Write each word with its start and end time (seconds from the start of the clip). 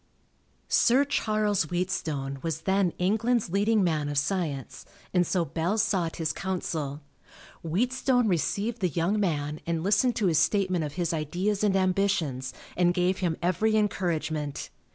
Sir 0.67 1.05
Charles 1.05 1.65
Wheatstone 1.69 2.39
was 2.41 2.61
then 2.61 2.91
England's 2.97 3.51
leading 3.51 3.83
man 3.83 4.09
of 4.09 4.17
science, 4.17 4.83
and 5.13 5.27
so 5.27 5.45
Bell 5.45 5.77
sought 5.77 6.15
his 6.15 6.33
counsel. 6.33 7.01
Wheatstone 7.63 8.27
received 8.27 8.79
the 8.81 8.89
young 8.89 9.19
man 9.19 9.59
and 9.67 9.83
listened 9.83 10.15
to 10.15 10.25
his 10.25 10.39
statement 10.39 10.83
of 10.83 10.93
his 10.93 11.13
ideas 11.13 11.63
and 11.63 11.75
ambitions 11.75 12.51
and 12.75 12.95
gave 12.95 13.19
him 13.19 13.37
every 13.43 13.75
encouragement. 13.77 14.71